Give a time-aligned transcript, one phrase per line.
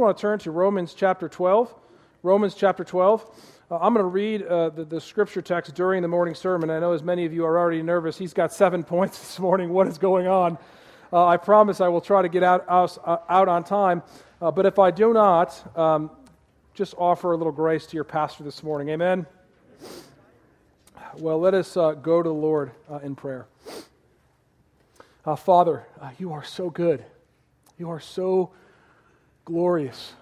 [0.00, 1.74] want to turn to Romans chapter 12.
[2.22, 3.22] Romans chapter 12.
[3.70, 6.70] Uh, I'm going to read uh, the, the, scripture text during the morning sermon.
[6.70, 8.16] I know as many of you are already nervous.
[8.16, 9.68] He's got seven points this morning.
[9.68, 10.56] What is going on?
[11.12, 14.02] Uh, I promise I will try to get out, out, uh, out on time.
[14.40, 16.10] Uh, but if I do not, um,
[16.72, 18.88] just offer a little grace to your pastor this morning.
[18.88, 19.26] Amen?
[21.18, 22.70] Well, let us uh, go to the Lord
[23.02, 23.48] in prayer.
[25.36, 25.86] Father,
[26.18, 27.04] you are so good.
[27.76, 28.52] You are so
[29.44, 30.12] glorious.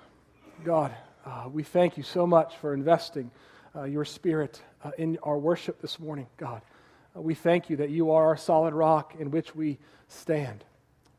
[0.64, 0.94] God,
[1.26, 3.30] uh, we thank you so much for investing
[3.74, 6.62] uh, your spirit uh, in our worship this morning, God.
[7.16, 10.64] Uh, we thank you that you are our solid rock in which we stand.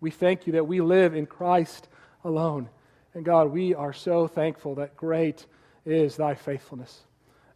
[0.02, 1.88] We thank you that we live in Christ
[2.24, 2.70] alone.
[3.14, 5.46] And God, we are so thankful that great
[5.86, 7.02] is thy faithfulness.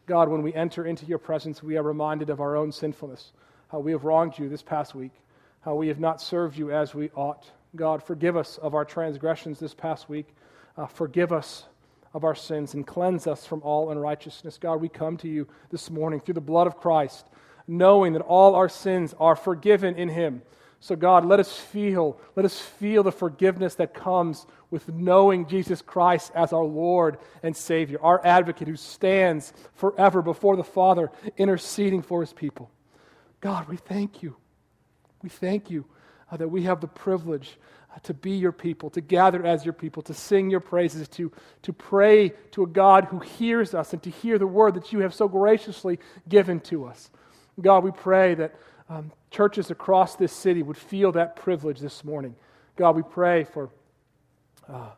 [0.06, 3.32] God, when we enter into your presence, we are reminded of our own sinfulness,
[3.70, 5.14] how we have wronged you this past week,
[5.62, 7.50] how we have not served you as we ought.
[7.76, 10.28] God, forgive us of our transgressions this past week.
[10.78, 11.66] Uh, forgive us
[12.14, 14.60] of our sins and cleanse us from all unrighteousness.
[14.60, 17.26] God, we come to you this morning through the blood of Christ,
[17.68, 20.44] knowing that all our sins are forgiven in him.
[20.80, 25.82] So, God, let us feel, let us feel the forgiveness that comes with knowing Jesus
[25.82, 32.02] Christ as our Lord and Savior, our advocate who stands forever before the Father, interceding
[32.04, 32.70] for his people.
[33.40, 34.36] God, we thank you.
[35.24, 35.86] We thank you
[36.32, 37.58] uh, that we have the privilege
[37.94, 41.32] uh, to be your people, to gather as your people, to sing your praises, to,
[41.62, 45.00] to pray to a God who hears us, and to hear the word that you
[45.00, 47.10] have so graciously given to us.
[47.62, 48.56] God, we pray that
[48.90, 52.36] um, churches across this city would feel that privilege this morning.
[52.76, 53.70] God, we pray for
[54.68, 54.90] uh,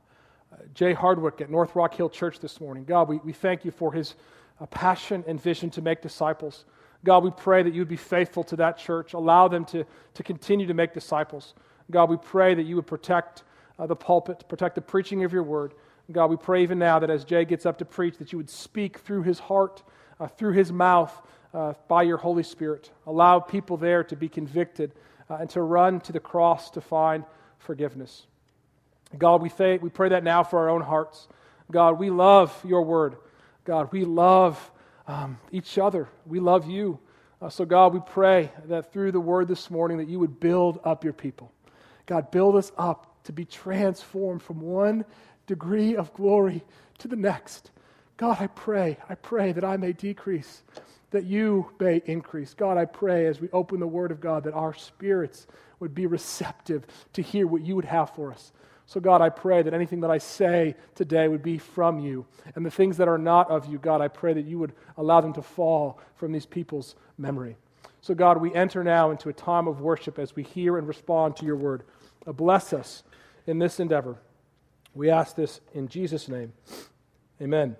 [0.73, 2.85] Jay Hardwick at North Rock Hill Church this morning.
[2.85, 4.15] God, we, we thank you for his
[4.59, 6.65] uh, passion and vision to make disciples.
[7.05, 9.13] God, we pray that you would be faithful to that church.
[9.13, 11.53] Allow them to, to continue to make disciples.
[11.91, 13.43] God, we pray that you would protect
[13.77, 15.75] uh, the pulpit, protect the preaching of your word.
[16.11, 18.49] God, we pray even now that as Jay gets up to preach, that you would
[18.49, 19.83] speak through his heart,
[20.19, 21.21] uh, through his mouth,
[21.53, 22.91] uh, by your Holy Spirit.
[23.05, 24.91] Allow people there to be convicted
[25.29, 27.23] uh, and to run to the cross to find
[27.59, 28.25] forgiveness.
[29.17, 31.27] God, we, th- we pray that now for our own hearts.
[31.71, 33.15] God, we love your word.
[33.63, 34.71] God, we love
[35.07, 36.07] um, each other.
[36.25, 36.99] We love you.
[37.41, 40.79] Uh, so, God, we pray that through the word this morning that you would build
[40.83, 41.51] up your people.
[42.05, 45.05] God, build us up to be transformed from one
[45.47, 46.63] degree of glory
[46.99, 47.71] to the next.
[48.17, 50.63] God, I pray, I pray that I may decrease,
[51.11, 52.53] that you may increase.
[52.53, 55.47] God, I pray as we open the Word of God that our spirits
[55.79, 58.53] would be receptive to hear what you would have for us.
[58.87, 62.25] So, God, I pray that anything that I say today would be from you.
[62.55, 65.21] And the things that are not of you, God, I pray that you would allow
[65.21, 67.57] them to fall from these people's memory.
[68.01, 71.35] So, God, we enter now into a time of worship as we hear and respond
[71.37, 71.83] to your word.
[72.27, 73.03] Uh, bless us
[73.47, 74.17] in this endeavor.
[74.93, 76.53] We ask this in Jesus' name.
[77.41, 77.75] Amen.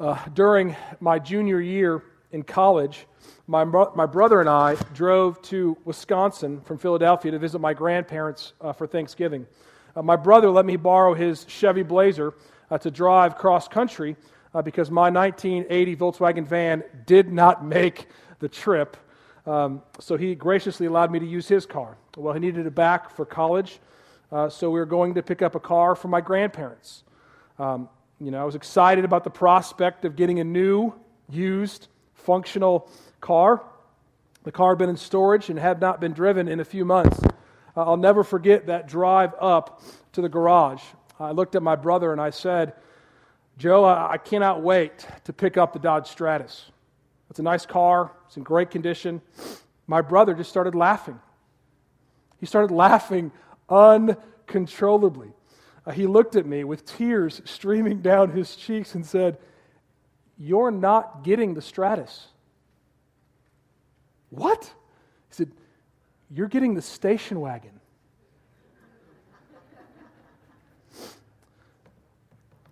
[0.00, 2.02] Uh, during my junior year
[2.32, 3.06] in college,
[3.46, 8.72] my, my brother and I drove to Wisconsin from Philadelphia to visit my grandparents uh,
[8.72, 9.46] for Thanksgiving.
[9.96, 12.34] Uh, my brother let me borrow his Chevy Blazer
[12.70, 14.16] uh, to drive cross country
[14.54, 18.06] uh, because my 1980 Volkswagen van did not make
[18.38, 18.96] the trip.
[19.44, 21.96] Um, so he graciously allowed me to use his car.
[22.16, 23.80] Well, he needed it back for college,
[24.30, 27.02] uh, so we were going to pick up a car for my grandparents.
[27.58, 27.88] Um,
[28.20, 30.94] you know, I was excited about the prospect of getting a new,
[31.28, 32.88] used, functional
[33.22, 33.62] car.
[34.42, 37.18] The car had been in storage and had not been driven in a few months.
[37.74, 39.80] Uh, I'll never forget that drive up
[40.12, 40.82] to the garage.
[41.18, 42.74] I looked at my brother and I said,
[43.56, 46.70] Joe, I, I cannot wait to pick up the Dodge Stratus.
[47.30, 49.22] It's a nice car, it's in great condition.
[49.86, 51.18] My brother just started laughing.
[52.40, 53.30] He started laughing
[53.70, 55.32] uncontrollably.
[55.86, 59.38] Uh, he looked at me with tears streaming down his cheeks and said,
[60.36, 62.31] You're not getting the Stratus.
[64.32, 64.64] What?
[64.64, 65.52] He said,
[66.30, 67.78] You're getting the station wagon.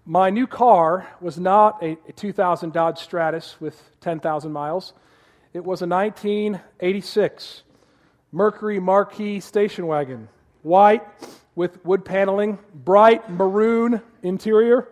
[0.07, 4.95] My new car was not a, a 2000 Dodge Stratus with 10,000 miles.
[5.53, 7.63] It was a 1986
[8.33, 10.29] Mercury Marquis station wagon,
[10.63, 11.03] white
[11.55, 14.89] with wood paneling, bright maroon interior.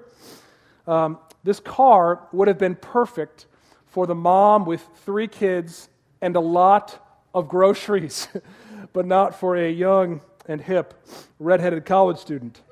[0.87, 3.47] Um, this car would have been perfect
[3.87, 5.89] for the mom with three kids
[6.21, 7.05] and a lot
[7.35, 8.29] of groceries,
[8.93, 10.95] but not for a young and hip
[11.39, 12.63] redheaded college student.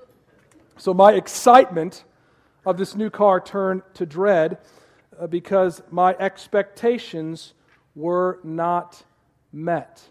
[0.78, 2.04] So my excitement
[2.64, 4.58] of this new car turned to dread
[5.18, 7.54] uh, because my expectations
[7.94, 9.02] were not
[9.52, 10.02] met.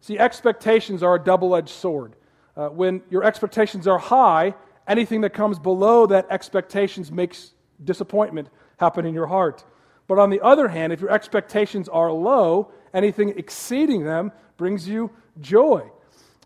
[0.00, 2.14] See, expectations are a double edged sword.
[2.56, 4.54] Uh, when your expectations are high,
[4.86, 7.52] anything that comes below that expectations makes
[7.82, 8.48] disappointment
[8.78, 9.64] happen in your heart.
[10.10, 15.08] But on the other hand, if your expectations are low, anything exceeding them brings you
[15.40, 15.88] joy.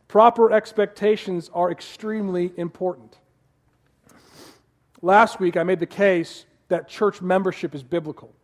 [0.06, 3.16] Proper expectations are extremely important.
[5.00, 8.34] Last week, I made the case that church membership is biblical.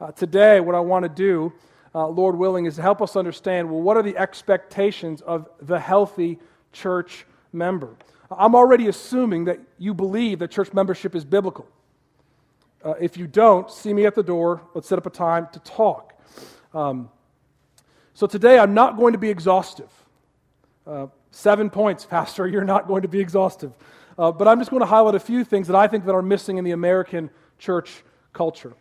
[0.00, 1.52] Uh, today, what I want to do,
[1.92, 5.80] uh, Lord willing, is to help us understand well, what are the expectations of the
[5.80, 6.38] healthy
[6.72, 7.96] church member?
[8.30, 11.66] I'm already assuming that you believe that church membership is biblical.
[12.84, 14.62] Uh, if you don't, see me at the door.
[14.74, 16.14] Let's set up a time to talk.
[16.72, 17.10] Um,
[18.14, 19.90] so today, I'm not going to be exhaustive.
[20.86, 22.46] Uh, seven points, Pastor.
[22.46, 23.72] You're not going to be exhaustive.
[24.18, 26.22] Uh, but I'm just going to highlight a few things that I think that are
[26.22, 28.02] missing in the American church
[28.32, 28.74] culture.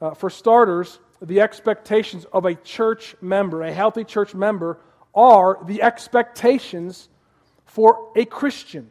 [0.00, 4.78] Uh, for starters, the expectations of a church member, a healthy church member,
[5.14, 7.08] are the expectations
[7.66, 8.90] for a Christian.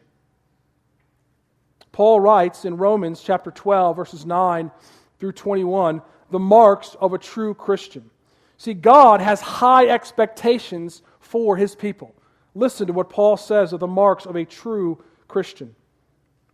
[1.98, 4.70] Paul writes in Romans chapter 12, verses 9
[5.18, 6.00] through 21,
[6.30, 8.08] the marks of a true Christian.
[8.56, 12.14] See, God has high expectations for his people.
[12.54, 15.74] Listen to what Paul says of the marks of a true Christian.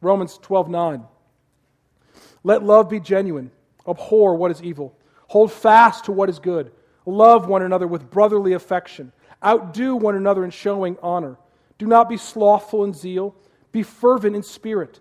[0.00, 1.04] Romans 12, 9.
[2.42, 3.50] Let love be genuine.
[3.86, 4.96] Abhor what is evil.
[5.26, 6.72] Hold fast to what is good.
[7.04, 9.12] Love one another with brotherly affection.
[9.44, 11.36] Outdo one another in showing honor.
[11.76, 13.36] Do not be slothful in zeal.
[13.72, 15.00] Be fervent in spirit.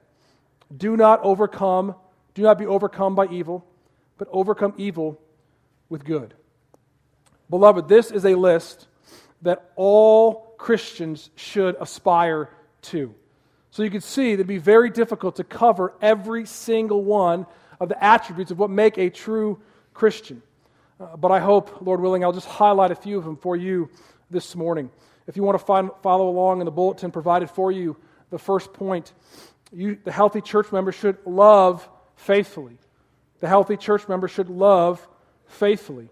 [0.75, 1.95] Do not overcome,
[2.33, 3.65] do not be overcome by evil,
[4.17, 5.19] but overcome evil
[5.89, 6.33] with good.
[7.49, 8.87] Beloved, this is a list
[9.41, 12.49] that all Christians should aspire
[12.83, 13.13] to.
[13.71, 17.45] So you can see that it'd be very difficult to cover every single one
[17.79, 19.59] of the attributes of what make a true
[19.93, 20.41] Christian.
[20.99, 23.89] Uh, but I hope, Lord willing, I'll just highlight a few of them for you
[24.29, 24.91] this morning.
[25.25, 27.97] If you want to find, follow along in the bulletin provided for you,
[28.29, 29.13] the first point
[29.71, 32.77] you, the healthy church member should love faithfully.
[33.39, 35.05] The healthy church member should love
[35.47, 36.09] faithfully.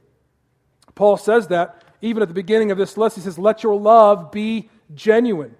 [0.96, 3.16] Paul says that even at the beginning of this list.
[3.16, 5.56] He says, Let your love be genuine.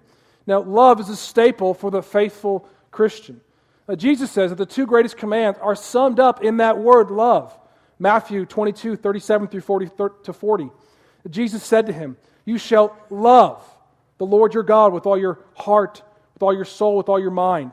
[0.46, 3.40] Now, love is a staple for the faithful Christian.
[3.88, 7.56] Uh, Jesus says that the two greatest commands are summed up in that word, love.
[7.98, 9.90] Matthew 22, 37 through 40,
[10.24, 10.70] to 40.
[11.28, 13.62] Jesus said to him, You shall love
[14.18, 16.02] the Lord your God with all your heart,
[16.34, 17.72] with all your soul, with all your mind.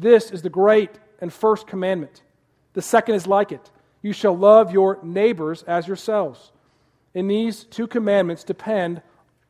[0.00, 2.22] This is the great and first commandment.
[2.72, 6.52] The second is like it You shall love your neighbors as yourselves.
[7.12, 9.02] In these two commandments depend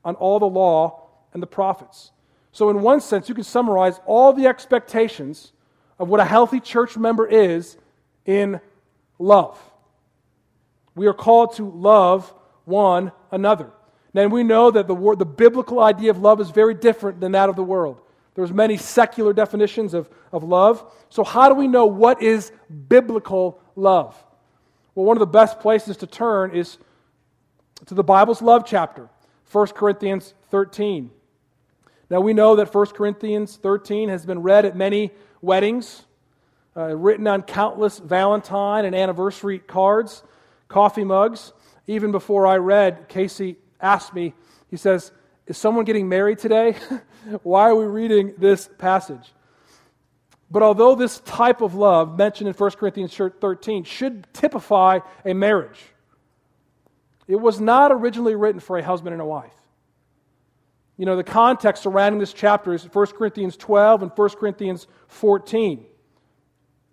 [0.04, 2.11] on all the law and the prophets.
[2.50, 5.52] So, in one sense, you can summarize all the expectations
[6.00, 7.76] of what a healthy church member is
[8.26, 8.61] in
[9.21, 9.57] love.
[10.97, 13.71] We are called to love one another.
[14.12, 17.49] Now, we know that the, the biblical idea of love is very different than that
[17.49, 18.00] of the world.
[18.34, 20.84] There's many secular definitions of, of love.
[21.08, 22.52] So, how do we know what is
[22.88, 24.16] biblical love?
[24.94, 26.78] Well, one of the best places to turn is
[27.87, 29.08] to the Bible's love chapter,
[29.50, 31.10] 1 Corinthians 13.
[32.08, 35.10] Now, we know that 1 Corinthians 13 has been read at many
[35.40, 36.04] weddings,
[36.76, 40.22] uh, written on countless Valentine and anniversary cards,
[40.68, 41.52] coffee mugs.
[41.87, 44.34] Even before I read, Casey asked me,
[44.68, 45.12] he says,
[45.46, 46.76] Is someone getting married today?
[47.42, 49.32] Why are we reading this passage?
[50.50, 55.80] But although this type of love mentioned in 1 Corinthians 13 should typify a marriage,
[57.28, 59.54] it was not originally written for a husband and a wife.
[60.96, 65.86] You know, the context surrounding this chapter is 1 Corinthians 12 and 1 Corinthians 14.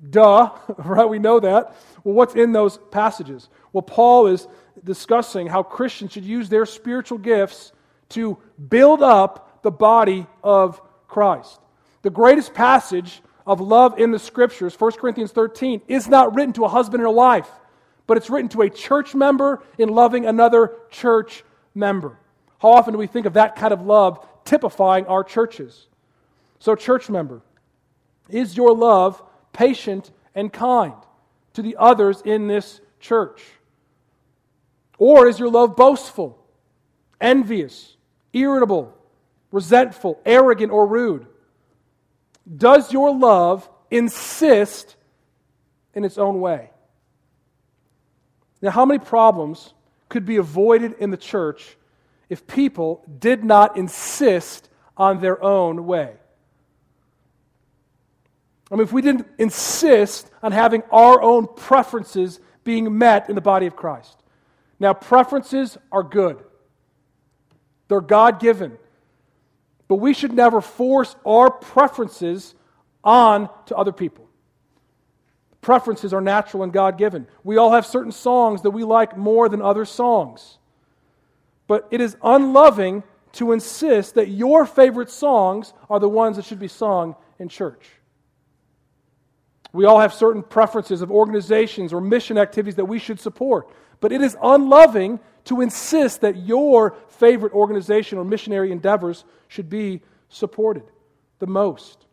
[0.09, 1.09] Duh, right?
[1.09, 1.75] We know that.
[2.03, 3.49] Well, what's in those passages?
[3.73, 4.47] Well, Paul is
[4.83, 7.71] discussing how Christians should use their spiritual gifts
[8.09, 8.37] to
[8.69, 11.59] build up the body of Christ.
[12.01, 16.65] The greatest passage of love in the scriptures, 1 Corinthians 13, is not written to
[16.65, 17.49] a husband and a wife,
[18.05, 22.17] but it's written to a church member in loving another church member.
[22.59, 25.87] How often do we think of that kind of love typifying our churches?
[26.59, 27.41] So, church member,
[28.29, 29.21] is your love
[29.53, 30.93] patient and kind
[31.53, 33.43] to the others in this church?
[34.97, 36.37] Or is your love boastful,
[37.21, 37.95] envious,
[38.33, 38.93] irritable,
[39.51, 41.27] resentful, arrogant, or rude?
[42.55, 44.95] Does your love insist
[45.93, 46.69] in its own way?
[48.61, 49.73] Now, how many problems
[50.09, 51.77] could be avoided in the church
[52.29, 56.13] if people did not insist on their own way?
[58.71, 63.41] I mean, if we didn't insist on having our own preferences being met in the
[63.41, 64.21] body of Christ.
[64.77, 66.43] Now, preferences are good,
[67.87, 68.77] they're God given.
[69.87, 72.55] But we should never force our preferences
[73.03, 74.27] on to other people.
[75.61, 77.27] Preferences are natural and God given.
[77.43, 80.57] We all have certain songs that we like more than other songs.
[81.67, 83.03] But it is unloving
[83.33, 87.85] to insist that your favorite songs are the ones that should be sung in church.
[89.73, 93.69] We all have certain preferences of organizations or mission activities that we should support.
[93.99, 100.01] But it is unloving to insist that your favorite organization or missionary endeavors should be
[100.29, 100.83] supported
[101.39, 102.05] the most.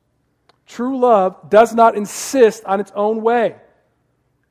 [0.67, 3.57] True love does not insist on its own way,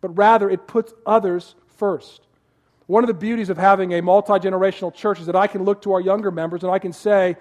[0.02, 2.22] but rather it puts others first.
[2.88, 5.82] One of the beauties of having a multi generational church is that I can look
[5.84, 7.38] to our younger members and I can say,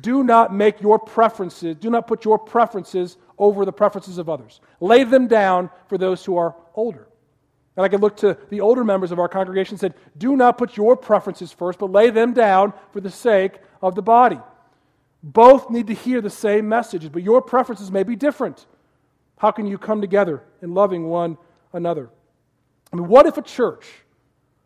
[0.00, 4.60] do not make your preferences, do not put your preferences over the preferences of others.
[4.80, 7.08] Lay them down for those who are older.
[7.76, 10.58] And I could look to the older members of our congregation and said, do not
[10.58, 14.38] put your preferences first, but lay them down for the sake of the body.
[15.22, 18.66] Both need to hear the same messages, but your preferences may be different.
[19.38, 21.36] How can you come together in loving one
[21.72, 22.10] another?
[22.92, 23.86] I mean, what if a church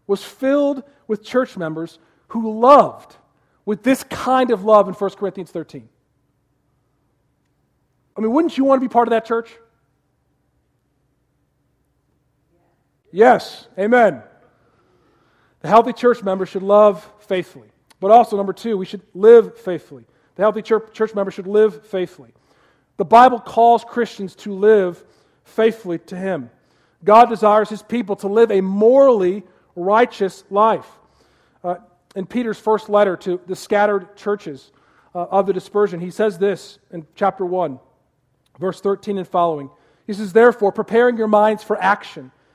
[0.07, 1.99] was filled with church members
[2.29, 3.17] who loved
[3.65, 5.89] with this kind of love in 1 Corinthians 13?
[8.17, 9.51] I mean, wouldn't you want to be part of that church?
[13.11, 14.23] Yes, amen.
[15.61, 17.69] The healthy church member should love faithfully.
[18.01, 20.05] But also, number two, we should live faithfully.
[20.37, 22.33] The healthy church, member should live faithfully.
[22.97, 25.03] The Bible calls Christians to live
[25.45, 26.51] faithfully to Him.
[27.03, 29.43] God desires His people to live a morally
[29.75, 30.87] righteous life.
[31.65, 31.77] Uh,
[32.15, 34.71] in Peter's first letter to the scattered churches
[35.15, 37.81] uh, of the dispersion, he says this in chapter 1,
[38.59, 39.71] verse 13 and following.
[40.07, 42.31] He says, Therefore, preparing your minds for action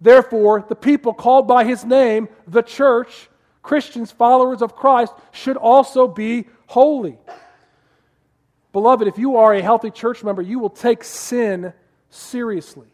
[0.00, 3.28] Therefore, the people called by his name, the church,
[3.62, 7.18] Christians, followers of Christ, should also be holy.
[8.72, 11.72] Beloved, if you are a healthy church member, you will take sin
[12.10, 12.88] seriously.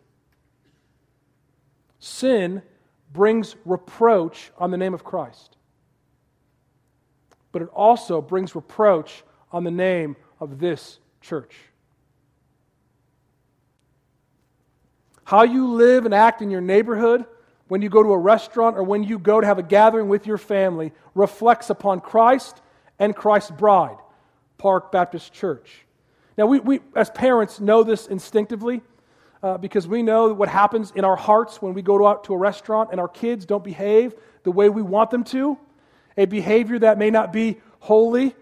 [1.98, 2.62] Sin
[3.12, 5.56] brings reproach on the name of Christ,
[7.50, 11.54] but it also brings reproach on the name of this church.
[15.24, 17.24] How you live and act in your neighborhood,
[17.68, 20.26] when you go to a restaurant, or when you go to have a gathering with
[20.26, 22.60] your family, reflects upon Christ
[22.98, 23.96] and Christ's bride,
[24.58, 25.86] Park Baptist Church.
[26.36, 28.82] Now, we, we as parents know this instinctively
[29.42, 32.36] uh, because we know what happens in our hearts when we go out to a
[32.36, 34.14] restaurant and our kids don't behave
[34.44, 35.58] the way we want them to,
[36.16, 38.34] a behavior that may not be holy.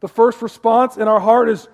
[0.00, 1.68] The first response in our heart is,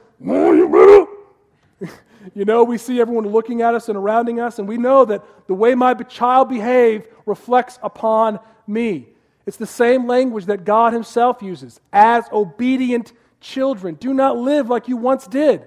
[2.33, 5.23] You know, we see everyone looking at us and surrounding us, and we know that
[5.47, 9.09] the way my child behaves reflects upon me.
[9.47, 11.81] It's the same language that God Himself uses.
[11.93, 15.67] As obedient children, do not live like you once did.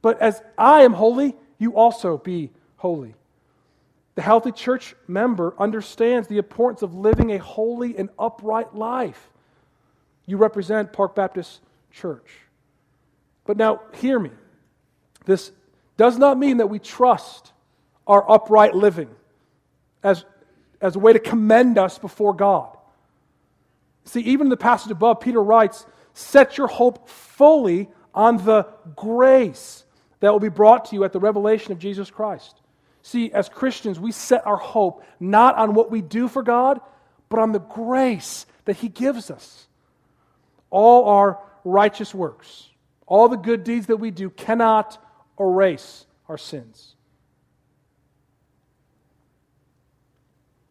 [0.00, 3.14] But as I am holy, you also be holy.
[4.14, 9.30] The healthy church member understands the importance of living a holy and upright life.
[10.24, 12.30] You represent Park Baptist Church.
[13.44, 14.30] But now, hear me.
[15.26, 15.52] This
[15.96, 17.52] does not mean that we trust
[18.06, 19.10] our upright living
[20.02, 20.24] as,
[20.80, 22.76] as a way to commend us before God.
[24.04, 25.84] See, even in the passage above, Peter writes,
[26.14, 29.84] Set your hope fully on the grace
[30.20, 32.60] that will be brought to you at the revelation of Jesus Christ.
[33.02, 36.80] See, as Christians, we set our hope not on what we do for God,
[37.28, 39.66] but on the grace that He gives us.
[40.70, 42.68] All our righteous works,
[43.06, 44.98] all the good deeds that we do cannot
[45.38, 46.94] erase our sins.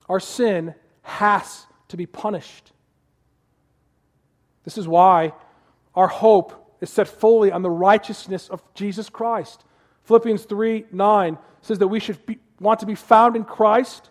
[0.08, 2.72] Our sin has to be punished.
[4.64, 5.34] This is why
[5.94, 9.64] our hope is set fully on the righteousness of Jesus Christ.
[10.04, 14.10] Philippians 3 9 says that we should be, want to be found in Christ,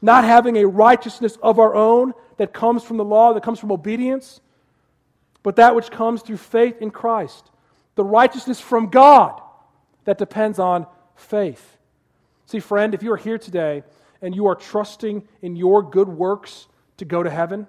[0.00, 3.72] not having a righteousness of our own that comes from the law, that comes from
[3.72, 4.40] obedience,
[5.42, 7.50] but that which comes through faith in Christ.
[7.94, 9.40] The righteousness from God
[10.04, 11.76] that depends on faith.
[12.46, 13.82] See, friend, if you are here today
[14.20, 16.66] and you are trusting in your good works
[16.98, 17.66] to go to heaven,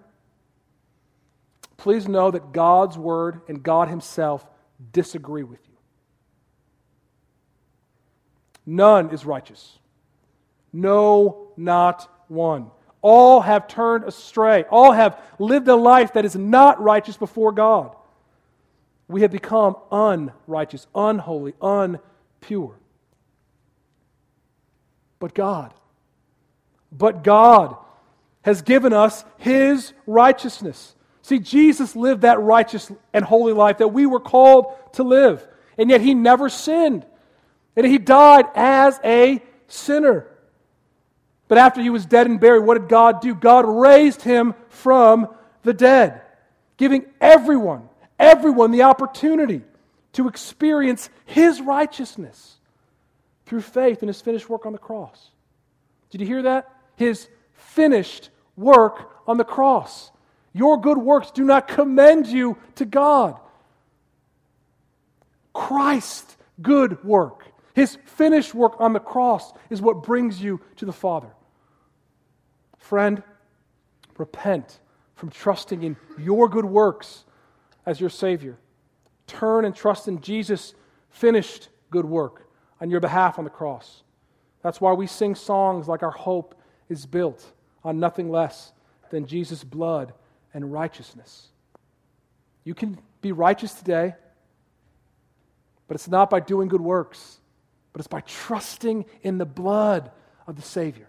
[1.77, 4.45] please know that God's word and God Himself
[4.91, 5.73] disagree with you.
[8.65, 9.79] None is righteous.
[10.71, 12.71] No, not one.
[13.01, 14.63] All have turned astray.
[14.69, 17.95] All have lived a life that is not righteous before God.
[19.07, 21.53] We have become unrighteous, unholy,
[22.43, 22.73] unpure.
[25.19, 25.73] But God,
[26.91, 27.77] but God
[28.41, 30.95] has given us His righteousness.
[31.21, 35.47] See, Jesus lived that righteous and holy life that we were called to live,
[35.77, 37.05] and yet He never sinned.
[37.75, 40.27] And He died as a sinner.
[41.47, 43.33] But after He was dead and buried, what did God do?
[43.33, 45.33] God raised Him from
[45.63, 46.21] the dead,
[46.75, 47.87] giving everyone,
[48.19, 49.61] everyone the opportunity
[50.13, 52.57] to experience His righteousness
[53.45, 55.31] through faith in His finished work on the cross.
[56.09, 56.69] Did you hear that?
[56.95, 60.11] His finished work on the cross.
[60.53, 63.37] Your good works do not commend you to God.
[65.53, 70.93] Christ's good work, his finished work on the cross, is what brings you to the
[70.93, 71.29] Father.
[72.77, 73.23] Friend,
[74.17, 74.79] repent
[75.15, 77.23] from trusting in your good works
[77.85, 78.57] as your Savior.
[79.33, 80.73] Turn and trust in Jesus'
[81.09, 82.47] finished good work
[82.79, 84.03] on your behalf on the cross.
[84.61, 86.55] That's why we sing songs like Our Hope
[86.87, 87.45] is Built
[87.83, 88.71] on nothing less
[89.09, 90.13] than Jesus' blood
[90.53, 91.47] and righteousness.
[92.63, 94.15] You can be righteous today,
[95.87, 97.39] but it's not by doing good works,
[97.91, 100.11] but it's by trusting in the blood
[100.47, 101.07] of the Savior.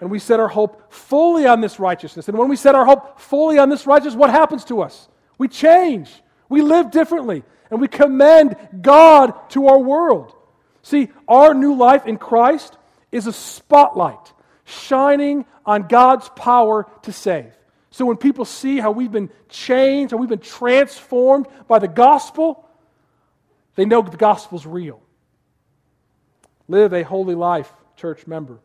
[0.00, 2.28] And we set our hope fully on this righteousness.
[2.28, 5.08] And when we set our hope fully on this righteousness, what happens to us?
[5.38, 6.10] We change.
[6.48, 7.42] We live differently.
[7.70, 10.34] And we commend God to our world.
[10.82, 12.76] See, our new life in Christ
[13.10, 14.32] is a spotlight
[14.64, 17.52] shining on God's power to save.
[17.90, 22.68] So when people see how we've been changed, how we've been transformed by the gospel,
[23.74, 25.00] they know the gospel's real.
[26.68, 28.58] Live a holy life, church member.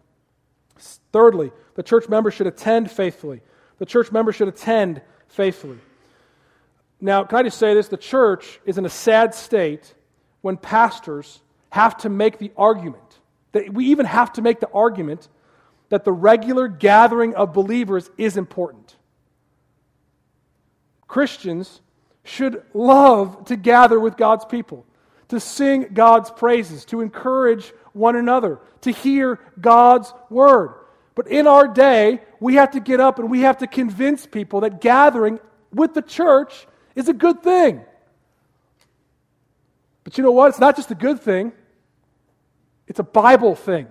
[1.12, 3.42] Thirdly, the church member should attend faithfully.
[3.80, 5.80] The church member should attend faithfully.
[7.00, 7.88] Now, can I just say this?
[7.88, 9.94] The church is in a sad state
[10.42, 13.20] when pastors have to make the argument,
[13.52, 15.28] that we even have to make the argument
[15.90, 18.96] that the regular gathering of believers is important.
[21.08, 21.82] Christians
[22.24, 24.86] should love to gather with God's people,
[25.30, 30.74] to sing God's praises, to encourage one another, to hear God's word.
[31.16, 34.62] But in our day, we have to get up and we have to convince people
[34.62, 35.40] that gathering
[35.74, 37.82] with the church is a good thing.
[40.04, 40.50] But you know what?
[40.50, 41.54] It's not just a good thing,
[42.88, 43.88] it's a Bible thing.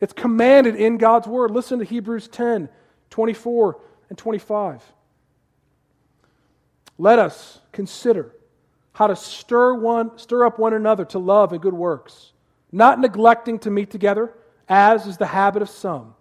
[0.00, 1.50] It's commanded in God's word.
[1.50, 2.68] Listen to Hebrews 10
[3.10, 4.82] 24 and 25.
[6.96, 8.34] Let us consider
[8.92, 12.32] how to stir, one, stir up one another to love and good works,
[12.72, 14.34] not neglecting to meet together,
[14.68, 16.14] as is the habit of some,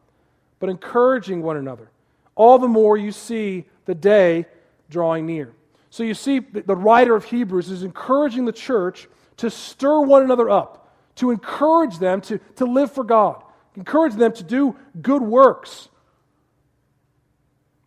[0.60, 1.90] but encouraging one another,
[2.36, 4.46] all the more you see the day
[4.90, 5.54] drawing near.
[5.90, 10.50] So you see, the writer of Hebrews is encouraging the church to stir one another
[10.50, 13.44] up, to encourage them to, to live for God
[13.80, 15.90] encourage them to do good works.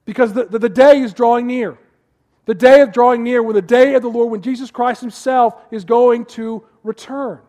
[0.05, 1.79] Because the, the, the, day is drawing near.
[2.47, 5.55] The day of drawing near, when the day of the Lord, when Jesus Christ Himself
[5.71, 7.41] is going to return.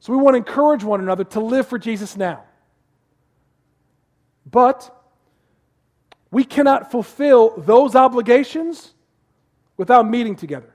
[0.00, 2.42] So we want to encourage one another to live for Jesus now.
[4.50, 4.92] But
[6.30, 8.94] we cannot fulfill those obligations
[9.76, 10.72] without meeting together.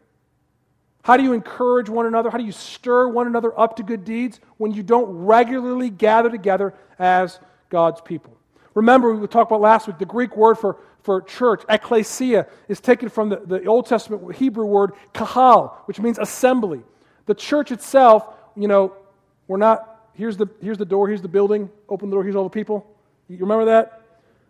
[1.03, 2.29] How do you encourage one another?
[2.29, 6.29] How do you stir one another up to good deeds when you don't regularly gather
[6.29, 8.37] together as God's people?
[8.75, 13.09] Remember, we talked about last week, the Greek word for, for church, ecclesia, is taken
[13.09, 16.81] from the, the Old Testament Hebrew word kahal, which means assembly.
[17.25, 18.93] The church itself, you know,
[19.47, 22.43] we're not, here's the, here's the door, here's the building, open the door, here's all
[22.43, 22.87] the people.
[23.27, 24.01] You remember that?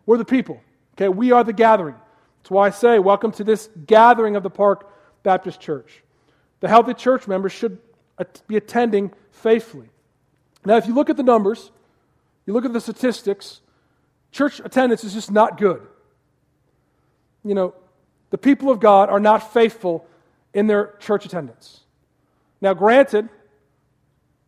[0.06, 0.62] We're the people.
[0.96, 1.96] Okay, we are the gathering.
[2.42, 6.04] That's why I say, welcome to this gathering of the Park Baptist Church.
[6.60, 7.78] The healthy church members should
[8.48, 9.90] be attending faithfully.
[10.66, 11.70] Now, if you look at the numbers,
[12.48, 13.62] you look at the statistics,
[14.32, 15.86] church attendance is just not good.
[17.44, 17.76] You know,
[18.32, 20.08] the people of God are not faithful
[20.54, 21.82] in their church attendance.
[22.60, 23.30] Now, granted,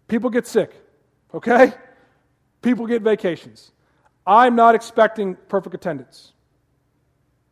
[0.08, 0.72] people get sick,
[1.32, 1.74] okay?
[2.64, 3.72] People get vacations.
[4.26, 6.34] I'm not expecting perfect attendance.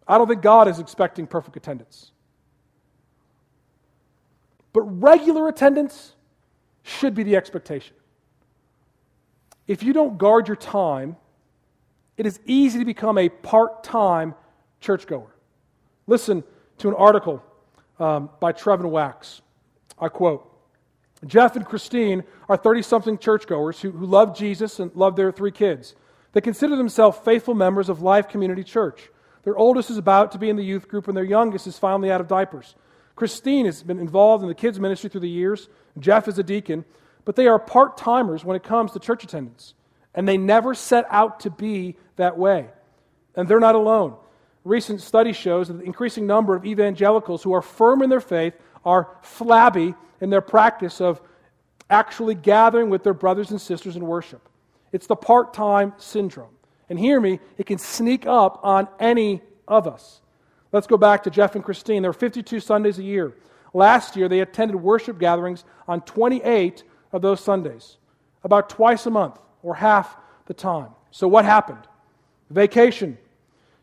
[0.08, 2.12] I don't think God is expecting perfect attendance.
[4.74, 6.14] But regular attendance
[6.84, 7.96] should be the expectation.
[9.68, 11.16] If you don't guard your time,
[12.18, 14.36] it is easy to become a part time
[14.80, 15.34] churchgoer.
[16.08, 16.44] Listen
[16.80, 17.44] to an article
[18.00, 19.42] um, by Trevin Wax.
[20.00, 20.48] I quote
[21.26, 25.52] Jeff and Christine are 30 something churchgoers who, who love Jesus and love their three
[25.52, 25.96] kids.
[26.34, 29.10] They consider themselves faithful members of Life Community Church.
[29.43, 32.12] Their oldest is about to be in the youth group, and their youngest is finally
[32.12, 32.75] out of diapers.
[33.15, 35.69] Christine has been involved in the kids' ministry through the years.
[35.99, 36.86] Jeff is a deacon,
[37.25, 39.73] but they are part timers when it comes to church attendance.
[40.13, 42.67] And they never set out to be that way.
[43.36, 44.15] And they're not alone.
[44.63, 48.54] Recent study shows that the increasing number of evangelicals who are firm in their faith
[48.86, 51.21] are flabby in their practice of
[51.89, 54.47] actually gathering with their brothers and sisters in worship.
[54.91, 56.56] It's the part time syndrome.
[56.91, 60.19] And hear me, it can sneak up on any of us.
[60.73, 62.01] Let's go back to Jeff and Christine.
[62.01, 63.34] There are 52 Sundays a year.
[63.73, 67.95] Last year, they attended worship gatherings on 28 of those Sundays,
[68.43, 70.89] about twice a month, or half the time.
[71.12, 71.80] So, what happened?
[72.49, 73.17] Vacation.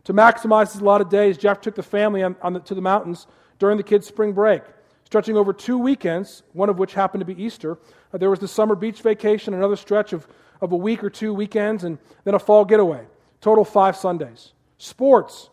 [0.05, 2.83] To maximize a lot of days, Jeff took the family on, on the, to the
[2.83, 3.27] mountains
[3.59, 4.61] during the kids' spring break.
[5.07, 7.79] Stretching over two weekends, one of which happened to be Easter,
[8.12, 10.29] uh, there was the summer beach vacation, another stretch of,
[10.61, 13.05] of a week or two weekends, and then a fall getaway.
[13.40, 14.53] Total five Sundays.
[14.79, 15.51] Sports.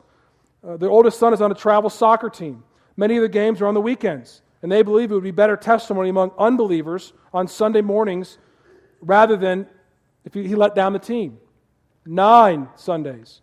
[0.67, 2.63] Uh, their oldest son is on a travel soccer team.
[2.97, 5.57] Many of the games are on the weekends, and they believe it would be better
[5.57, 8.37] testimony among unbelievers on Sunday mornings
[9.01, 9.67] rather than
[10.23, 11.37] if he let down the team.
[12.05, 13.41] Nine Sundays.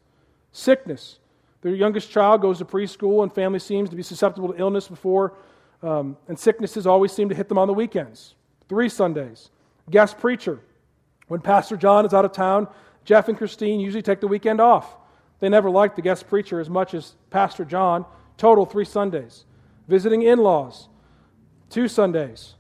[0.51, 1.19] Sickness.
[1.63, 5.35] Their youngest child goes to preschool, and family seems to be susceptible to illness before,
[5.83, 8.35] um, and sicknesses always seem to hit them on the weekends.
[8.69, 9.51] Three Sundays.
[9.91, 10.61] Guest preacher.
[11.33, 12.69] When Pastor John is out of town,
[13.07, 14.99] Jeff and Christine usually take the weekend off.
[15.41, 18.05] They never liked the guest preacher as much as Pastor John.
[18.37, 19.47] Total three Sundays.
[19.89, 20.91] Visiting in laws,
[21.71, 22.57] two Sundays.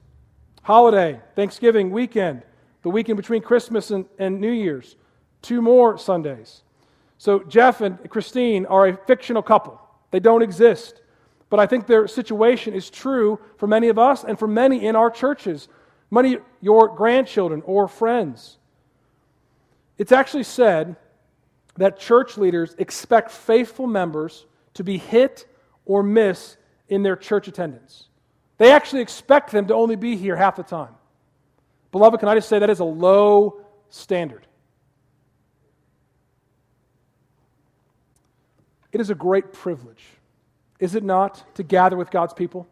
[0.62, 2.44] Holiday, Thanksgiving, weekend,
[2.80, 4.96] the weekend between Christmas and, and New Year's,
[5.42, 6.62] two more Sundays.
[7.18, 9.78] So Jeff and Christine are a fictional couple.
[10.12, 11.02] They don't exist.
[11.50, 14.96] But I think their situation is true for many of us and for many in
[14.96, 15.68] our churches,
[16.11, 18.56] many your grandchildren or friends.
[20.02, 20.96] It's actually said
[21.76, 25.46] that church leaders expect faithful members to be hit
[25.84, 26.56] or miss
[26.88, 28.08] in their church attendance.
[28.58, 30.96] They actually expect them to only be here half the time.
[31.92, 33.60] Beloved, can I just say that is a low
[33.90, 34.44] standard?
[38.90, 40.02] It is a great privilege,
[40.80, 42.66] is it not, to gather with God's people?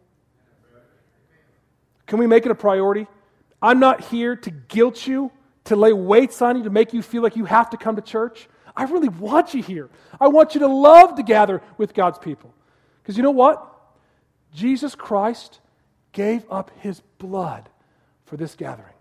[2.07, 3.07] Can we make it a priority?
[3.61, 5.31] I'm not here to guilt you,
[5.65, 8.01] to lay weights on you, to make you feel like you have to come to
[8.01, 8.47] church.
[8.75, 9.89] I really want you here.
[10.19, 12.53] I want you to love to gather with God's people.
[13.01, 13.67] Because you know what?
[14.53, 15.59] Jesus Christ
[16.11, 17.69] gave up his blood
[18.25, 18.93] for this gathering.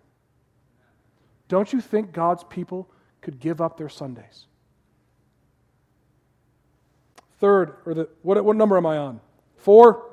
[1.48, 2.88] Don't you think God's people
[3.20, 4.46] could give up their Sundays?
[7.38, 9.20] Third, or the, what, what number am I on?
[9.56, 10.06] Four?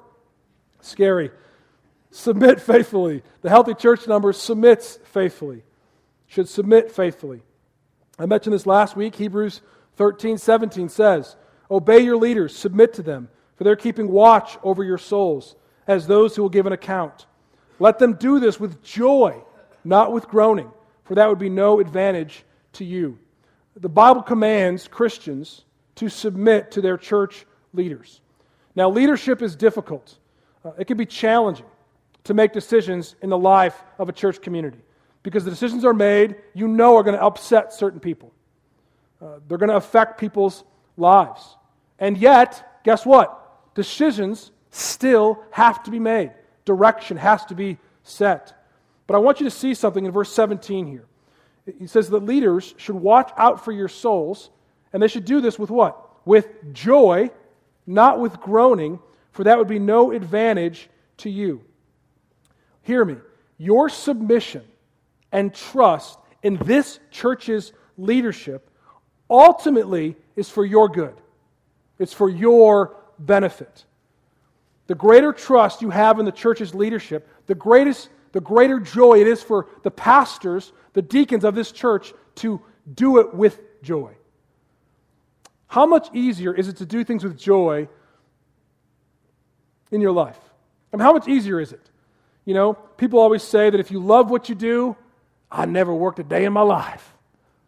[0.82, 1.32] Scary.
[2.10, 3.22] Submit faithfully.
[3.42, 5.64] The healthy church number submits faithfully.
[6.28, 7.42] Should submit faithfully.
[8.20, 9.16] I mentioned this last week.
[9.16, 9.62] Hebrews
[9.96, 11.36] 13, 17 says,
[11.72, 15.56] Obey your leaders, submit to them, for they're keeping watch over your souls
[15.88, 17.26] as those who will give an account.
[17.80, 19.42] Let them do this with joy,
[19.84, 20.72] not with groaning,
[21.04, 23.18] for that would be no advantage to you.
[23.76, 25.64] The Bible commands Christians
[25.96, 28.22] to submit to their church leaders.
[28.76, 30.18] Now, leadership is difficult,
[30.64, 31.66] uh, it can be challenging
[32.26, 34.80] to make decisions in the life of a church community
[35.28, 38.32] because the decisions are made, you know, are going to upset certain people.
[39.22, 40.64] Uh, they're going to affect people's
[40.96, 41.58] lives.
[42.00, 43.76] And yet, guess what?
[43.76, 46.32] Decisions still have to be made,
[46.64, 48.54] direction has to be set.
[49.06, 51.06] But I want you to see something in verse 17 here.
[51.78, 54.50] He says that leaders should watch out for your souls,
[54.94, 56.08] and they should do this with what?
[56.28, 57.32] with joy,
[57.88, 59.00] not with groaning,
[59.32, 61.64] for that would be no advantage to you.
[62.82, 63.16] Hear me.
[63.58, 64.64] Your submission
[65.32, 68.70] and trust in this church's leadership
[69.30, 71.16] ultimately is for your good,
[72.00, 73.86] it's for your benefit.
[74.88, 79.28] The greater trust you have in the church's leadership, the greatest the greater joy it
[79.28, 82.62] is for the pastors, the deacons of this church to
[82.94, 84.14] do it with joy.
[85.68, 87.88] How much easier is it to do things with joy
[89.92, 90.40] in your life?
[90.94, 91.90] I mean, how much easier is it?
[92.46, 94.96] You know, people always say that if you love what you do,
[95.52, 97.14] I never worked a day in my life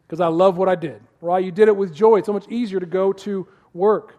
[0.08, 1.44] because I love what I did, right?
[1.44, 2.18] You did it with joy.
[2.18, 4.16] It's so much easier to go to work.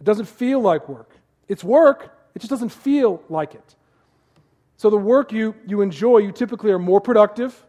[0.00, 1.10] It doesn't feel like work.
[1.48, 3.74] It's work, it just doesn't feel like it.
[4.76, 7.64] So the work you, you enjoy, you typically are more productive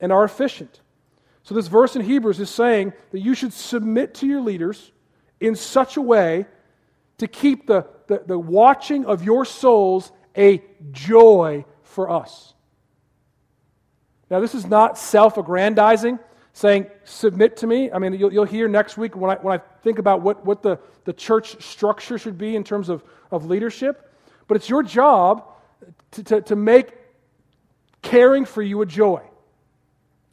[0.00, 0.80] and are efficient.
[1.44, 4.90] So this verse in Hebrews is saying that you should submit to your leaders
[5.40, 6.46] in such a way
[7.18, 12.54] to keep the, the, the watching of your souls a joy for us.
[14.30, 16.18] Now, this is not self aggrandizing,
[16.52, 17.90] saying, submit to me.
[17.92, 20.62] I mean, you'll, you'll hear next week when I, when I think about what, what
[20.62, 24.12] the, the church structure should be in terms of, of leadership.
[24.48, 25.44] But it's your job
[26.12, 26.92] to, to, to make
[28.02, 29.22] caring for you a joy.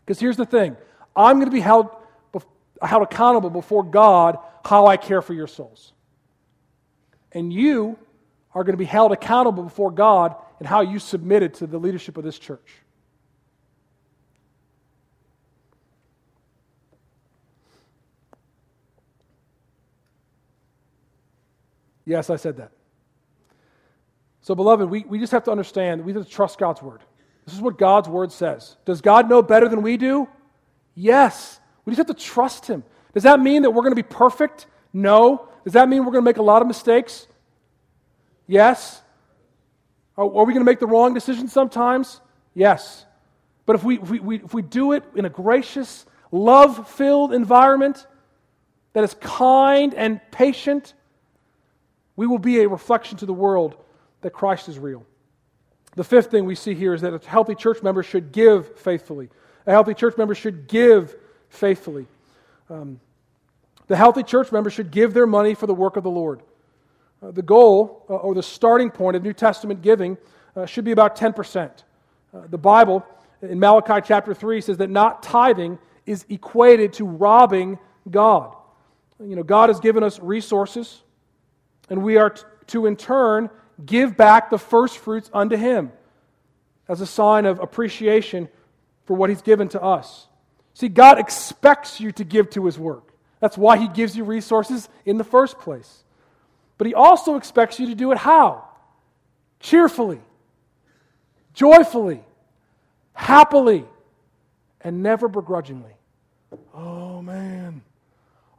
[0.06, 0.76] Because here's the thing
[1.16, 1.90] I'm going to be held,
[2.82, 5.94] held accountable before God how I care for your souls.
[7.32, 7.98] And you
[8.54, 12.18] are going to be held accountable before God and how you submitted to the leadership
[12.18, 12.78] of this church.
[22.06, 22.72] Yes, I said that.
[24.42, 27.02] So, beloved, we, we just have to understand, we have to trust God's word.
[27.46, 28.76] This is what God's word says.
[28.86, 30.28] Does God know better than we do?
[30.96, 31.60] Yes.
[31.86, 32.84] We just have to trust Him.
[33.14, 34.68] Does that mean that we're going to be perfect?
[34.92, 35.48] No.
[35.64, 37.28] Does that mean we're going to make a lot of mistakes?
[38.48, 39.02] Yes.
[40.18, 42.22] Are, are we going to make the wrong decisions sometimes?
[42.54, 43.06] Yes.
[43.66, 48.06] But if we, if we, if we do it in a gracious, love filled environment
[48.94, 50.94] that is kind and patient,
[52.16, 53.76] we will be a reflection to the world
[54.22, 55.06] that Christ is real.
[55.96, 59.30] The fifth thing we see here is that a healthy church member should give faithfully.
[59.66, 61.16] A healthy church member should give
[61.50, 62.08] faithfully.
[62.70, 63.00] Um,
[63.88, 66.42] the healthy church member should give their money for the work of the Lord.
[67.22, 70.18] Uh, the goal, uh, or the starting point of New Testament giving,
[70.56, 71.84] uh, should be about 10%.
[72.34, 73.06] Uh, the Bible,
[73.42, 77.78] in Malachi chapter 3, says that not tithing is equated to robbing
[78.10, 78.56] God.
[79.20, 81.02] You know, God has given us resources,
[81.94, 82.34] and we are
[82.66, 83.52] to, in turn,
[83.86, 85.92] give back the first fruits unto him
[86.88, 88.50] as a sign of appreciation
[89.06, 90.28] for what he's given to us.
[90.74, 93.14] See, God expects you to give to his work.
[93.42, 96.04] That's why he gives you resources in the first place.
[96.80, 98.68] But he also expects you to do it how?
[99.60, 100.22] Cheerfully,
[101.54, 102.24] joyfully,
[103.14, 103.86] happily,
[104.82, 105.94] and never begrudgingly.
[106.74, 107.84] Oh man,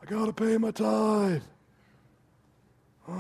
[0.01, 1.43] I got to pay my tithe.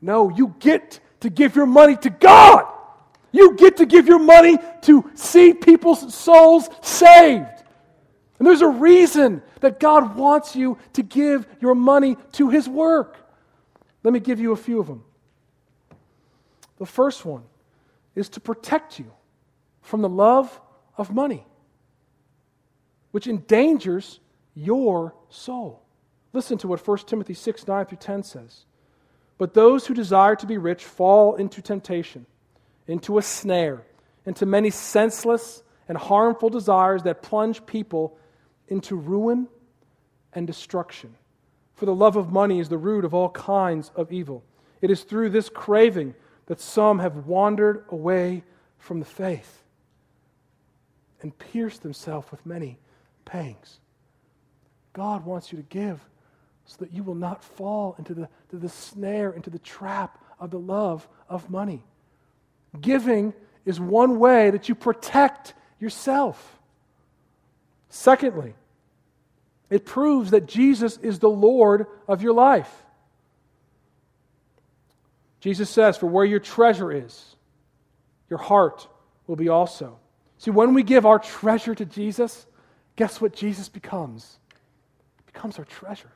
[0.00, 2.66] No, you get to give your money to God.
[3.32, 7.46] You get to give your money to see people's souls saved.
[8.38, 13.16] And there's a reason that God wants you to give your money to His work.
[14.02, 15.02] Let me give you a few of them.
[16.76, 17.44] The first one
[18.14, 19.10] is to protect you
[19.80, 20.60] from the love
[20.98, 21.46] of money,
[23.10, 24.20] which endangers
[24.54, 25.83] your soul.
[26.34, 28.64] Listen to what 1 Timothy 6 9 through 10 says.
[29.38, 32.26] But those who desire to be rich fall into temptation,
[32.86, 33.82] into a snare,
[34.26, 38.18] into many senseless and harmful desires that plunge people
[38.68, 39.46] into ruin
[40.32, 41.14] and destruction.
[41.74, 44.42] For the love of money is the root of all kinds of evil.
[44.80, 46.14] It is through this craving
[46.46, 48.42] that some have wandered away
[48.78, 49.62] from the faith
[51.22, 52.78] and pierced themselves with many
[53.24, 53.78] pangs.
[54.92, 56.00] God wants you to give
[56.66, 60.50] so that you will not fall into the, to the snare, into the trap of
[60.50, 61.84] the love of money.
[62.80, 66.58] Giving is one way that you protect yourself.
[67.88, 68.54] Secondly,
[69.70, 72.72] it proves that Jesus is the Lord of your life.
[75.40, 77.36] Jesus says, For where your treasure is,
[78.30, 78.88] your heart
[79.26, 79.98] will be also.
[80.38, 82.46] See, when we give our treasure to Jesus,
[82.96, 84.38] guess what Jesus becomes?
[85.18, 86.10] He becomes our treasure.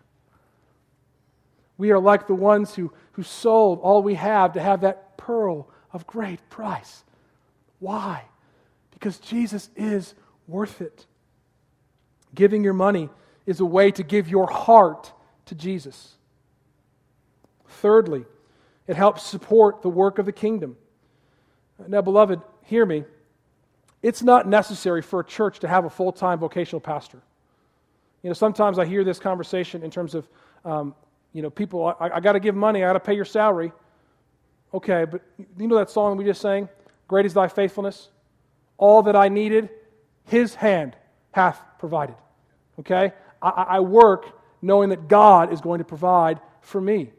[1.79, 5.69] We are like the ones who, who sold all we have to have that pearl
[5.93, 7.05] of great price.
[7.79, 8.25] Why?
[8.91, 10.15] Because Jesus is
[10.47, 11.07] worth it.
[12.35, 13.09] Giving your money
[13.47, 15.13] is a way to give your heart
[15.47, 16.15] to Jesus.
[17.67, 18.25] Thirdly,
[18.87, 20.77] it helps support the work of the kingdom.
[21.87, 23.05] Now, beloved, hear me.
[24.03, 27.23] It's not necessary for a church to have a full time vocational pastor.
[28.23, 30.29] You know, sometimes I hear this conversation in terms of,
[30.65, 30.95] um,
[31.33, 33.73] you know, people, I, I got to give money, I got to pay your salary.
[34.73, 35.23] Okay, but
[35.59, 36.69] you know that song we just sang?
[37.07, 38.09] Great is thy faithfulness.
[38.77, 39.71] All that I needed,
[40.25, 40.97] his hand
[41.33, 42.17] hath provided.
[42.81, 43.13] Okay?
[43.41, 47.13] I, I work knowing that God is going to provide for me.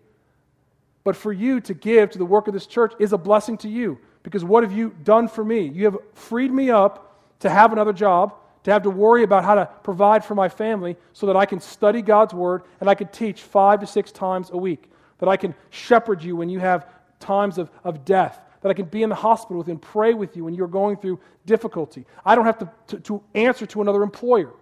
[1.04, 3.70] But for you to give to the work of this church is a blessing to
[3.70, 5.62] you because what have you done for me?
[5.62, 8.36] You have freed me up to have another job,
[8.70, 11.60] to have to worry about how to provide for my family so that I can
[11.60, 15.38] study God's word and I can teach five to six times a week, that I
[15.38, 16.88] can shepherd you when you have
[17.20, 20.36] times of, of death, that I can be in the hospital with and pray with
[20.38, 22.06] you when you're going through difficulty.
[22.24, 24.54] I don't have to, to, to answer to another employer,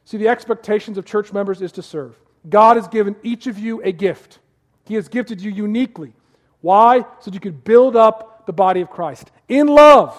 [0.04, 2.18] See, the expectations of church members is to serve.
[2.48, 4.38] God has given each of you a gift.
[4.86, 6.12] He has gifted you uniquely.
[6.60, 7.00] Why?
[7.20, 9.30] So that you could build up the body of Christ.
[9.48, 10.16] In love.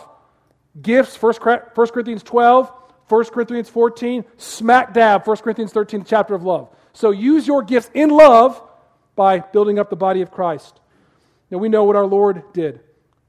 [0.82, 2.72] Gifts, 1 Corinthians 12,
[3.08, 6.70] 1 Corinthians 14, smack dab, 1 Corinthians 13, chapter of love.
[6.94, 8.62] So use your gifts in love
[9.16, 10.80] by building up the body of Christ.
[11.50, 12.82] Now we know what our Lord did.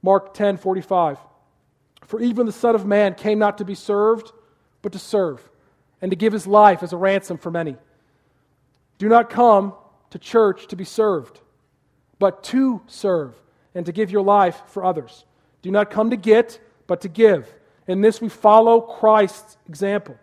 [0.02, 1.18] Mark 10, 45.
[2.06, 4.32] For even the Son of Man came not to be served,
[4.82, 5.48] but to serve,
[6.00, 7.76] and to give his life as a ransom for many.
[8.98, 9.74] Do not come
[10.11, 11.40] to church to be served,
[12.18, 13.35] but to serve,
[13.74, 15.24] and to give your life for others.
[15.62, 17.52] Do not come to get, but to give.
[17.87, 20.16] In this, we follow Christ's example.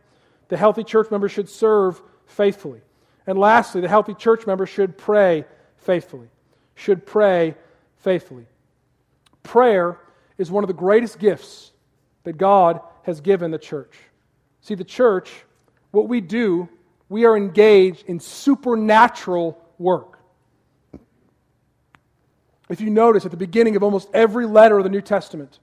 [0.50, 2.82] The healthy church member should serve faithfully.
[3.26, 5.46] And lastly, the healthy church member should pray
[5.78, 6.30] faithfully.
[6.76, 7.56] Should pray
[7.98, 8.48] faithfully.
[9.44, 10.00] Prayer
[10.38, 11.72] is one of the greatest gifts
[12.24, 13.98] that God has given the church.
[14.62, 15.32] See, the church,
[15.92, 16.70] what we do,
[17.14, 20.18] we are engaged in supernatural work.
[22.70, 25.60] If you notice at the beginning of almost every letter of the New Testament,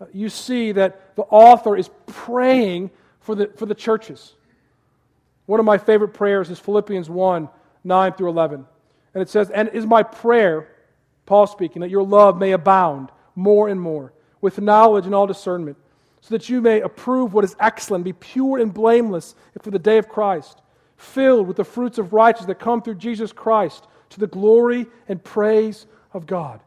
[0.00, 4.34] uh, you see that the author is praying for the, for the churches.
[5.46, 7.48] One of my favorite prayers is Philippians 1
[7.84, 8.66] 9 through 11.
[9.14, 10.68] And it says, And it is my prayer,
[11.26, 15.76] Paul speaking, that your love may abound more and more with knowledge and all discernment,
[16.22, 19.98] so that you may approve what is excellent, be pure and blameless for the day
[19.98, 20.60] of Christ,
[20.98, 25.22] filled with the fruits of righteousness that come through Jesus Christ to the glory and
[25.22, 26.60] praise of God.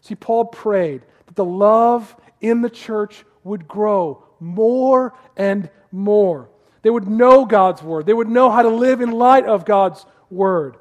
[0.00, 6.48] See, Paul prayed that the love in the church would grow more and more.
[6.82, 8.06] They would know God's word.
[8.06, 10.76] They would know how to live in light of God's word.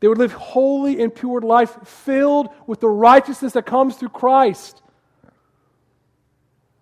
[0.00, 4.82] They would live holy and pure life filled with the righteousness that comes through Christ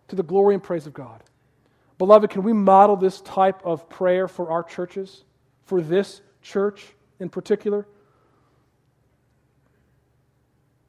[0.08, 1.22] to the glory and praise of God.
[1.98, 5.22] Beloved, can we model this type of prayer for our churches,
[5.66, 6.84] for this church
[7.20, 7.86] in particular?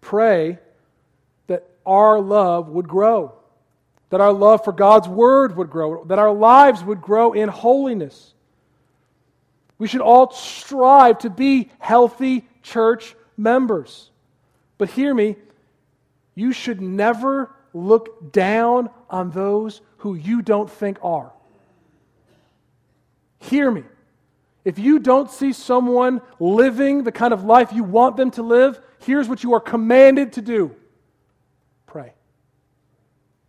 [0.01, 0.59] Pray
[1.47, 3.33] that our love would grow,
[4.09, 8.33] that our love for God's Word would grow, that our lives would grow in holiness.
[9.77, 14.09] We should all strive to be healthy church members.
[14.77, 15.35] But hear me,
[16.35, 21.31] You should never look down on those who you don't think are.
[23.39, 23.81] Hear me.
[24.63, 28.79] If you don't see someone living the kind of life you want them to live,
[28.99, 30.75] here's what you are commanded to do
[31.87, 32.13] pray.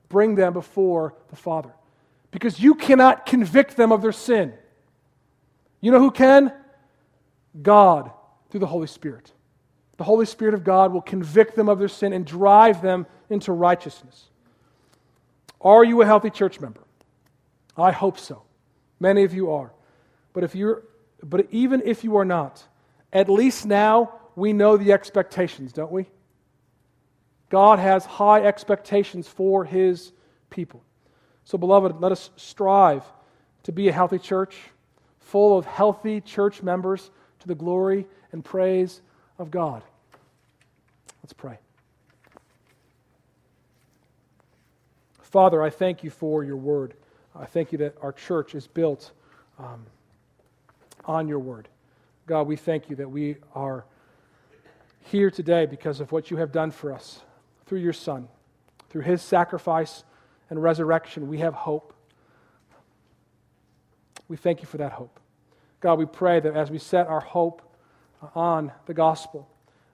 [0.08, 1.74] Bring them before the Father.
[2.30, 4.54] Because you cannot convict them of their sin.
[5.82, 6.54] You know who can?
[7.60, 8.10] God
[8.48, 9.30] through the Holy Spirit.
[9.98, 13.52] The Holy Spirit of God will convict them of their sin and drive them into
[13.52, 14.30] righteousness.
[15.66, 16.80] Are you a healthy church member?
[17.76, 18.44] I hope so.
[19.00, 19.72] Many of you are.
[20.32, 20.84] But if you're
[21.24, 22.62] but even if you are not,
[23.12, 26.06] at least now we know the expectations, don't we?
[27.48, 30.12] God has high expectations for his
[30.50, 30.84] people.
[31.42, 33.02] So, beloved, let us strive
[33.64, 34.56] to be a healthy church,
[35.18, 37.10] full of healthy church members
[37.40, 39.00] to the glory and praise
[39.36, 39.82] of God.
[41.24, 41.58] Let's pray.
[45.26, 46.94] Father, I thank you for your word.
[47.34, 49.10] I thank you that our church is built
[49.58, 49.84] um,
[51.04, 51.68] on your word.
[52.28, 53.84] God, we thank you that we are
[55.00, 57.22] here today because of what you have done for us
[57.66, 58.28] through your Son.
[58.88, 60.04] Through his sacrifice
[60.48, 61.92] and resurrection, we have hope.
[64.28, 65.18] We thank you for that hope.
[65.80, 67.62] God, we pray that as we set our hope
[68.36, 69.48] on the gospel,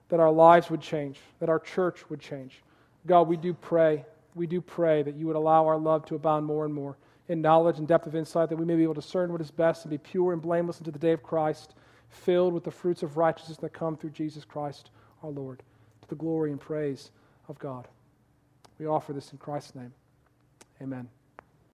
[0.09, 2.61] that our lives would change, that our church would change.
[3.07, 4.05] God, we do pray,
[4.35, 7.41] we do pray that you would allow our love to abound more and more in
[7.41, 9.85] knowledge and depth of insight, that we may be able to discern what is best
[9.85, 11.75] and be pure and blameless unto the day of Christ,
[12.09, 14.91] filled with the fruits of righteousness that come through Jesus Christ
[15.23, 15.63] our Lord,
[16.01, 17.11] to the glory and praise
[17.47, 17.87] of God.
[18.77, 19.93] We offer this in Christ's name.
[20.81, 21.07] Amen.